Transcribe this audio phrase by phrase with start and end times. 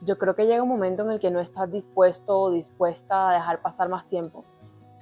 [0.00, 3.32] yo creo que llega un momento en el que no estás dispuesto o dispuesta a
[3.34, 4.44] dejar pasar más tiempo.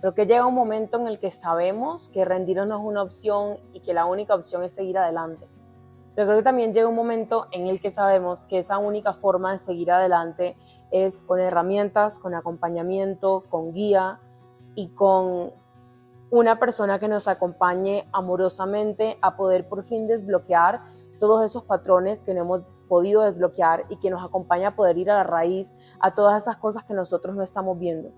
[0.01, 3.59] Creo que llega un momento en el que sabemos que rendirnos no es una opción
[3.73, 5.49] y que la única opción es seguir adelante.
[6.15, 9.53] Pero creo que también llega un momento en el que sabemos que esa única forma
[9.53, 10.57] de seguir adelante
[10.91, 14.21] es con herramientas, con acompañamiento, con guía
[14.75, 15.53] y con
[16.31, 20.83] una persona que nos acompañe amorosamente a poder por fin desbloquear
[21.19, 25.11] todos esos patrones que no hemos podido desbloquear y que nos acompaña a poder ir
[25.11, 28.11] a la raíz a todas esas cosas que nosotros no estamos viendo.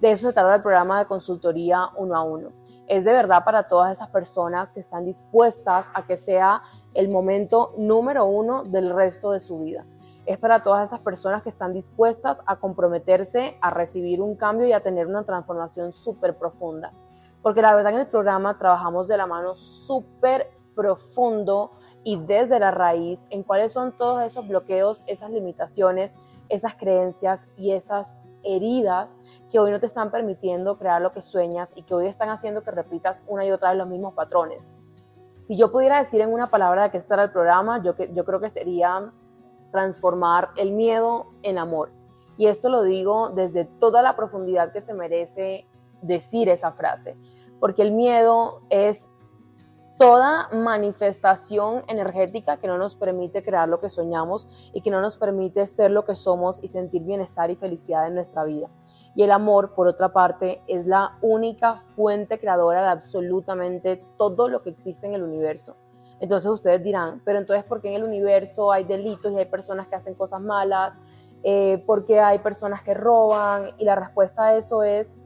[0.00, 2.52] De eso se trata el programa de consultoría uno a uno.
[2.88, 6.62] Es de verdad para todas esas personas que están dispuestas a que sea
[6.94, 9.84] el momento número uno del resto de su vida.
[10.24, 14.72] Es para todas esas personas que están dispuestas a comprometerse a recibir un cambio y
[14.72, 16.92] a tener una transformación súper profunda.
[17.42, 21.72] Porque la verdad en el programa trabajamos de la mano súper profundo
[22.04, 26.16] y desde la raíz en cuáles son todos esos bloqueos, esas limitaciones,
[26.48, 29.20] esas creencias y esas heridas
[29.52, 32.62] que hoy no te están permitiendo crear lo que sueñas y que hoy están haciendo
[32.62, 34.72] que repitas una y otra vez los mismos patrones.
[35.42, 38.40] Si yo pudiera decir en una palabra de qué estará el programa, yo, yo creo
[38.40, 39.12] que sería
[39.70, 41.90] transformar el miedo en amor.
[42.38, 45.66] Y esto lo digo desde toda la profundidad que se merece
[46.00, 47.18] decir esa frase,
[47.58, 49.10] porque el miedo es
[50.00, 55.18] toda manifestación energética que no nos permite crear lo que soñamos y que no nos
[55.18, 58.70] permite ser lo que somos y sentir bienestar y felicidad en nuestra vida.
[59.14, 64.62] Y el amor, por otra parte, es la única fuente creadora de absolutamente todo lo
[64.62, 65.76] que existe en el universo.
[66.18, 69.86] Entonces ustedes dirán, pero entonces ¿por qué en el universo hay delitos y hay personas
[69.86, 70.98] que hacen cosas malas?
[71.42, 73.72] Eh, ¿Por qué hay personas que roban?
[73.76, 75.20] Y la respuesta a eso es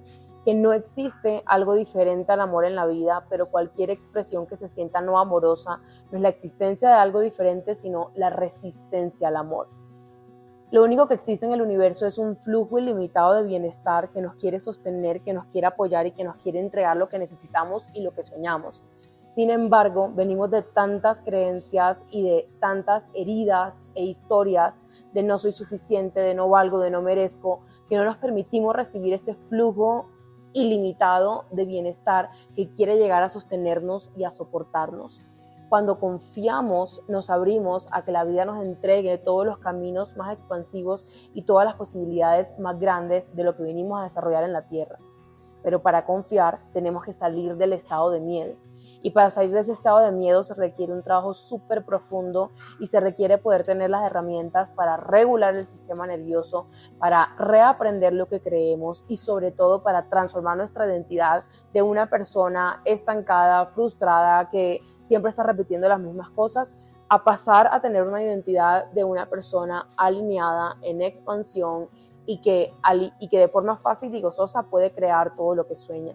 [0.45, 4.69] que no existe algo diferente al amor en la vida, pero cualquier expresión que se
[4.69, 9.69] sienta no amorosa no es la existencia de algo diferente, sino la resistencia al amor.
[10.71, 14.35] Lo único que existe en el universo es un flujo ilimitado de bienestar que nos
[14.35, 18.03] quiere sostener, que nos quiere apoyar y que nos quiere entregar lo que necesitamos y
[18.03, 18.83] lo que soñamos.
[19.35, 25.51] Sin embargo, venimos de tantas creencias y de tantas heridas e historias de no soy
[25.51, 30.09] suficiente, de no valgo, de no merezco, que no nos permitimos recibir este flujo
[30.55, 35.23] ilimitado de bienestar que quiere llegar a sostenernos y a soportarnos.
[35.69, 41.05] Cuando confiamos, nos abrimos a que la vida nos entregue todos los caminos más expansivos
[41.35, 44.99] y todas las posibilidades más grandes de lo que venimos a desarrollar en la Tierra.
[45.63, 48.55] Pero para confiar tenemos que salir del estado de miedo
[49.05, 52.51] y para salir de ese estado de miedo se requiere un trabajo súper profundo
[52.81, 56.65] y se requiere poder tener las herramientas para regular el sistema nervioso,
[56.99, 61.45] para reaprender lo que creemos y sobre todo para transformar nuestra identidad
[61.75, 66.75] de una persona estancada, frustrada, que siempre está repitiendo las mismas cosas,
[67.11, 71.91] a pasar a tener una identidad de una persona alineada, en expansión
[72.25, 72.73] y que,
[73.21, 76.15] y que de forma fácil y gozosa puede crear todo lo que sueña.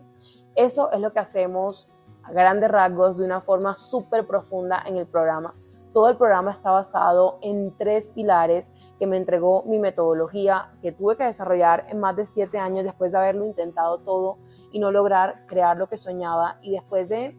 [0.55, 1.87] Eso es lo que hacemos
[2.31, 5.53] grandes rasgos de una forma súper profunda en el programa.
[5.93, 11.15] Todo el programa está basado en tres pilares que me entregó mi metodología, que tuve
[11.15, 14.37] que desarrollar en más de siete años después de haberlo intentado todo
[14.71, 17.35] y no lograr crear lo que soñaba y después de,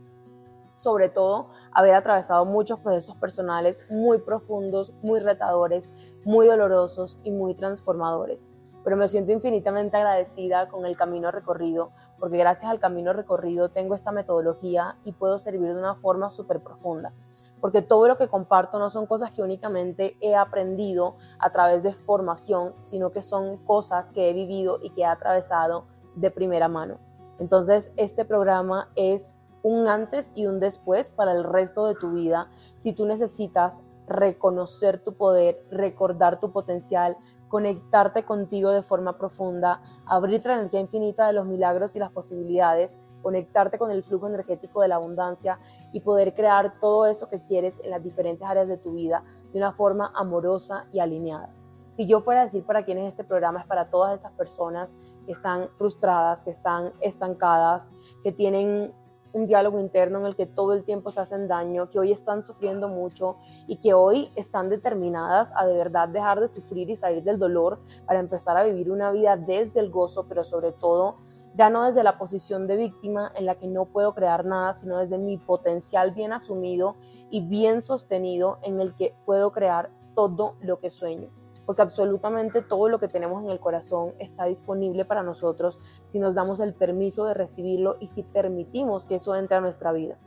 [0.76, 7.54] sobre todo, haber atravesado muchos procesos personales muy profundos, muy retadores, muy dolorosos y muy
[7.54, 8.52] transformadores
[8.84, 13.94] pero me siento infinitamente agradecida con el camino recorrido, porque gracias al camino recorrido tengo
[13.94, 17.12] esta metodología y puedo servir de una forma súper profunda.
[17.60, 21.92] Porque todo lo que comparto no son cosas que únicamente he aprendido a través de
[21.92, 26.98] formación, sino que son cosas que he vivido y que he atravesado de primera mano.
[27.38, 32.48] Entonces, este programa es un antes y un después para el resto de tu vida
[32.76, 37.16] si tú necesitas reconocer tu poder, recordar tu potencial,
[37.50, 42.96] conectarte contigo de forma profunda, abrirte la energía infinita de los milagros y las posibilidades,
[43.22, 45.58] conectarte con el flujo energético de la abundancia
[45.92, 49.58] y poder crear todo eso que quieres en las diferentes áreas de tu vida de
[49.58, 51.52] una forma amorosa y alineada.
[51.96, 54.96] Si yo fuera a decir para quién es este programa, es para todas esas personas
[55.26, 57.90] que están frustradas, que están estancadas,
[58.22, 58.94] que tienen
[59.32, 62.42] un diálogo interno en el que todo el tiempo se hacen daño, que hoy están
[62.42, 63.36] sufriendo mucho
[63.66, 67.80] y que hoy están determinadas a de verdad dejar de sufrir y salir del dolor
[68.06, 71.16] para empezar a vivir una vida desde el gozo, pero sobre todo
[71.54, 74.98] ya no desde la posición de víctima en la que no puedo crear nada, sino
[74.98, 76.96] desde mi potencial bien asumido
[77.30, 81.28] y bien sostenido en el que puedo crear todo lo que sueño
[81.70, 86.34] porque absolutamente todo lo que tenemos en el corazón está disponible para nosotros si nos
[86.34, 90.18] damos el permiso de recibirlo y si permitimos que eso entre a nuestra vida.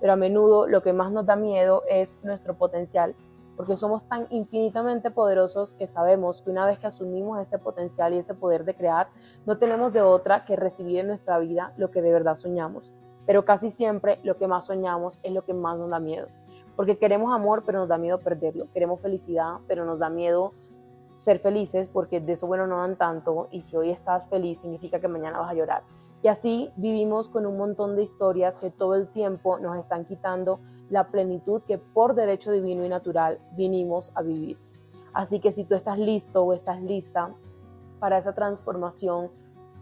[0.00, 3.16] Pero a menudo lo que más nos da miedo es nuestro potencial
[3.56, 8.18] porque somos tan infinitamente poderosos que sabemos que una vez que asumimos ese potencial y
[8.18, 9.08] ese poder de crear,
[9.44, 12.92] no tenemos de otra que recibir en nuestra vida lo que de verdad soñamos.
[13.26, 16.28] Pero casi siempre lo que más soñamos es lo que más nos da miedo.
[16.76, 18.68] Porque queremos amor, pero nos da miedo perderlo.
[18.72, 20.52] Queremos felicidad, pero nos da miedo
[21.22, 24.98] ser felices porque de eso bueno no dan tanto y si hoy estás feliz significa
[24.98, 25.82] que mañana vas a llorar.
[26.20, 30.58] Y así vivimos con un montón de historias que todo el tiempo nos están quitando
[30.90, 34.58] la plenitud que por derecho divino y natural vinimos a vivir.
[35.12, 37.32] Así que si tú estás listo o estás lista
[38.00, 39.30] para esa transformación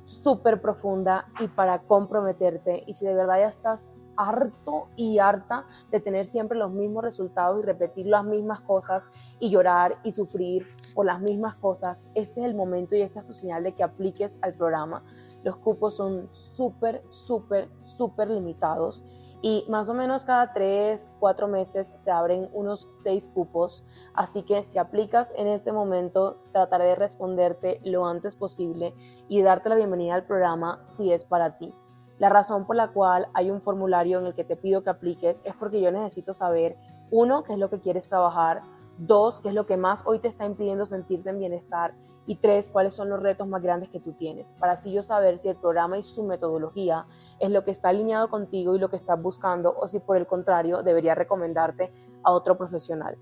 [0.05, 3.91] súper profunda y para comprometerte, y si de verdad ya estás
[4.21, 9.09] harto y harta de tener siempre los mismos resultados y repetir las mismas cosas
[9.39, 13.27] y llorar y sufrir por las mismas cosas, este es el momento y esta es
[13.27, 15.03] tu señal de que apliques al programa.
[15.43, 19.05] Los cupos son súper, súper, súper limitados
[19.43, 23.85] y más o menos cada tres, cuatro meses se abren unos seis cupos,
[24.15, 28.95] así que si aplicas en este momento trataré de responderte lo antes posible
[29.29, 31.75] y darte la bienvenida al programa si es para ti.
[32.21, 35.41] La razón por la cual hay un formulario en el que te pido que apliques
[35.43, 36.77] es porque yo necesito saber,
[37.11, 38.61] uno, qué es lo que quieres trabajar,
[38.99, 41.95] dos, qué es lo que más hoy te está impidiendo sentirte en bienestar
[42.27, 45.39] y tres, cuáles son los retos más grandes que tú tienes, para así yo saber
[45.39, 47.07] si el programa y su metodología
[47.39, 50.27] es lo que está alineado contigo y lo que estás buscando o si por el
[50.27, 51.91] contrario debería recomendarte
[52.23, 53.17] a otro profesional.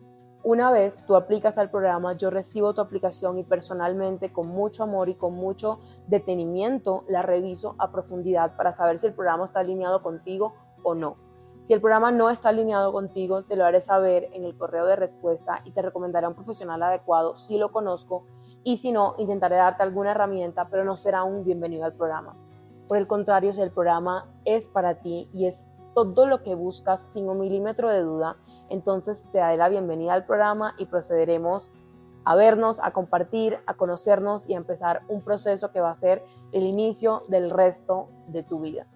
[0.48, 5.10] Una vez tú aplicas al programa, yo recibo tu aplicación y personalmente, con mucho amor
[5.10, 10.02] y con mucho detenimiento, la reviso a profundidad para saber si el programa está alineado
[10.02, 11.18] contigo o no.
[11.60, 14.96] Si el programa no está alineado contigo, te lo haré saber en el correo de
[14.96, 18.24] respuesta y te recomendaré a un profesional adecuado si lo conozco
[18.64, 22.32] y si no, intentaré darte alguna herramienta, pero no será un bienvenido al programa.
[22.88, 27.02] Por el contrario, si el programa es para ti y es todo lo que buscas
[27.12, 28.36] sin un milímetro de duda,
[28.70, 31.70] entonces te daré la bienvenida al programa y procederemos
[32.24, 36.22] a vernos, a compartir, a conocernos y a empezar un proceso que va a ser
[36.52, 38.86] el inicio del resto de tu vida.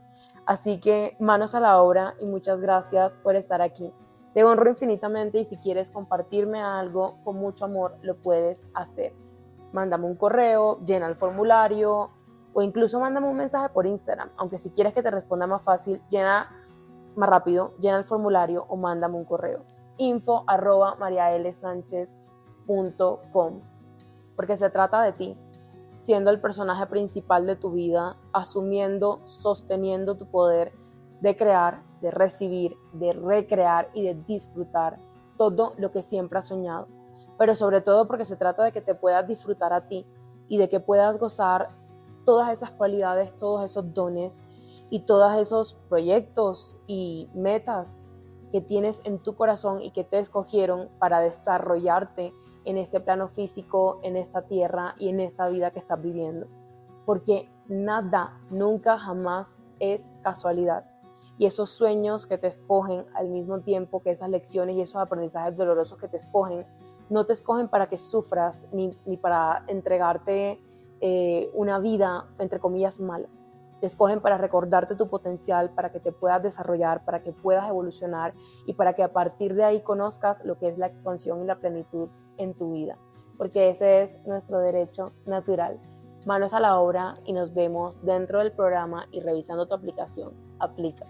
[0.45, 3.93] Así que manos a la obra y muchas gracias por estar aquí.
[4.35, 9.15] Te honro infinitamente y si quieres compartirme algo con mucho amor, lo puedes hacer.
[9.73, 12.11] Mándame un correo, llena el formulario
[12.55, 14.31] o incluso mándame un mensaje por Instagram.
[14.37, 16.51] Aunque si quieres que te responda más fácil, llena
[17.17, 19.64] más rápido, llena el formulario o mándame un correo.
[19.99, 23.73] info arroba mariaelsanchez.com
[24.37, 25.37] porque se trata de ti,
[25.97, 30.73] siendo el personaje principal de tu vida, asumiendo, sosteniendo tu poder
[31.20, 34.97] de crear, de recibir, de recrear y de disfrutar
[35.37, 36.88] todo lo que siempre has soñado.
[37.38, 40.06] Pero sobre todo porque se trata de que te puedas disfrutar a ti
[40.49, 41.69] y de que puedas gozar
[42.25, 44.44] todas esas cualidades, todos esos dones
[44.93, 47.99] y todos esos proyectos y metas
[48.53, 52.35] que tienes en tu corazón y que te escogieron para desarrollarte
[52.67, 56.47] en este plano físico, en esta tierra y en esta vida que estás viviendo.
[57.06, 60.85] Porque nada, nunca, jamás es casualidad.
[61.39, 65.56] Y esos sueños que te escogen al mismo tiempo que esas lecciones y esos aprendizajes
[65.56, 66.67] dolorosos que te escogen,
[67.09, 70.61] no te escogen para que sufras ni, ni para entregarte
[71.00, 73.27] eh, una vida, entre comillas, mala
[73.82, 78.32] te escogen para recordarte tu potencial, para que te puedas desarrollar, para que puedas evolucionar
[78.64, 81.56] y para que a partir de ahí conozcas lo que es la expansión y la
[81.56, 82.96] plenitud en tu vida,
[83.37, 85.81] porque ese es nuestro derecho natural.
[86.24, 90.32] Manos a la obra y nos vemos dentro del programa y revisando tu aplicación.
[90.60, 91.05] Aplica.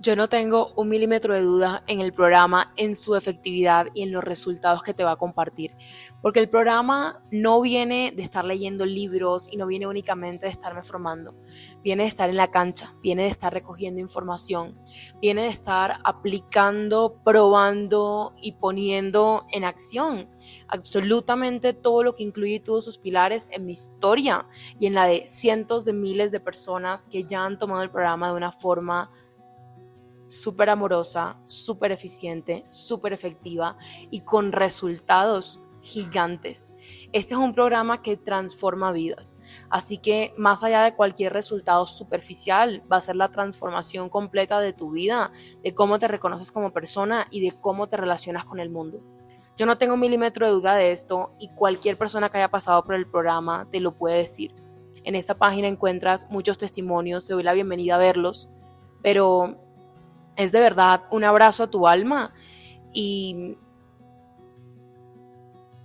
[0.00, 4.12] Yo no tengo un milímetro de duda en el programa, en su efectividad y en
[4.12, 5.74] los resultados que te va a compartir.
[6.22, 10.82] Porque el programa no viene de estar leyendo libros y no viene únicamente de estarme
[10.82, 11.34] formando.
[11.82, 14.80] Viene de estar en la cancha, viene de estar recogiendo información,
[15.20, 20.28] viene de estar aplicando, probando y poniendo en acción
[20.72, 24.46] absolutamente todo lo que incluye todos sus pilares en mi historia
[24.80, 28.28] y en la de cientos de miles de personas que ya han tomado el programa
[28.28, 29.10] de una forma
[30.32, 33.76] súper amorosa, súper eficiente, súper efectiva
[34.10, 36.72] y con resultados gigantes.
[37.12, 39.36] Este es un programa que transforma vidas,
[39.68, 44.72] así que más allá de cualquier resultado superficial, va a ser la transformación completa de
[44.72, 48.70] tu vida, de cómo te reconoces como persona y de cómo te relacionas con el
[48.70, 49.00] mundo.
[49.56, 52.84] Yo no tengo un milímetro de duda de esto y cualquier persona que haya pasado
[52.84, 54.54] por el programa te lo puede decir.
[55.04, 58.48] En esta página encuentras muchos testimonios, te doy la bienvenida a verlos,
[59.02, 59.61] pero
[60.36, 62.32] es de verdad un abrazo a tu alma
[62.92, 63.56] y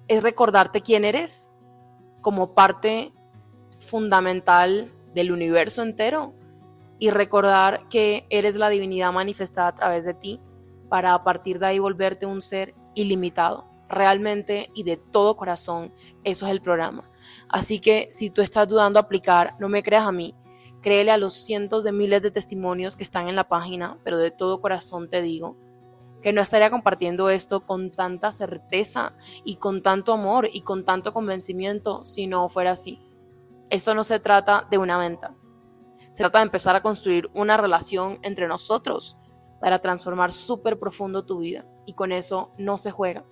[0.08, 1.50] es recordarte quién eres
[2.22, 3.13] como parte
[3.80, 6.34] fundamental del universo entero
[7.00, 10.42] y recordar que eres la divinidad manifestada a través de ti
[10.89, 13.68] para a partir de ahí volverte un ser ilimitado.
[13.89, 17.10] Realmente y de todo corazón, eso es el programa.
[17.48, 20.36] Así que si tú estás dudando aplicar, no me creas a mí,
[20.88, 24.32] créele a los cientos de miles de testimonios que están en la página, pero de
[24.32, 25.58] todo corazón te digo
[26.22, 29.13] que no estaría compartiendo esto con tanta certeza
[29.44, 33.01] y con tanto amor y con tanto convencimiento si no fuera así.
[33.70, 35.36] Esto no se trata de una venta.
[36.12, 39.17] Se trata de empezar a construir una relación entre nosotros
[39.60, 41.67] para transformar súper profundo tu vida.
[41.86, 43.25] Y con eso no se juega.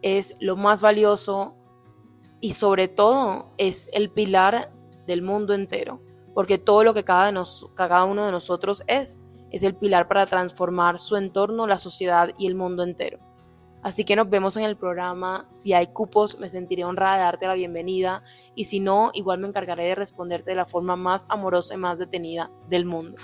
[0.00, 1.56] Es lo más valioso
[2.40, 4.72] y sobre todo es el pilar
[5.08, 6.00] del mundo entero.
[6.34, 7.32] Porque todo lo que cada,
[7.74, 12.46] cada uno de nosotros es, es el pilar para transformar su entorno, la sociedad y
[12.46, 13.18] el mundo entero.
[13.82, 15.46] Así que nos vemos en el programa.
[15.48, 18.22] Si hay cupos, me sentiré honrada de darte la bienvenida.
[18.54, 21.98] Y si no, igual me encargaré de responderte de la forma más amorosa y más
[21.98, 23.16] detenida del mundo.